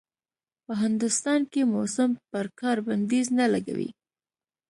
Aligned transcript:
په 0.65 0.73
هندوستان 0.83 1.39
کې 1.51 1.61
موسم 1.73 2.09
پر 2.31 2.45
کار 2.59 2.77
بنديز 2.87 3.27
نه 3.39 3.45
لګوي. 3.53 3.89